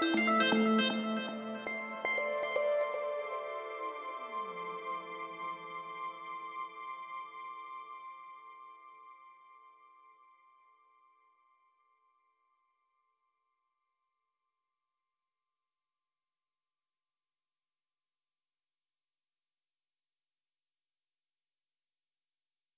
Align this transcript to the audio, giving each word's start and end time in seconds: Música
Música 0.00 0.73